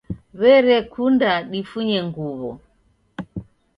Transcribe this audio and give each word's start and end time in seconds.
W'erekunda 0.39 1.29
difunye 1.51 1.99
nguw'o 2.07 2.51